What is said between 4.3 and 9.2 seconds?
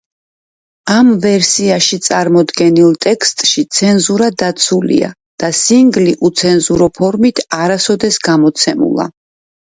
დაცულია და სინგლი უცენზურო ფორმით არასოდეს გამოცემულა.